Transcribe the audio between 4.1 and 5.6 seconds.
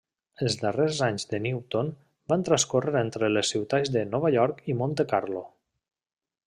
Nova York i Montecarlo.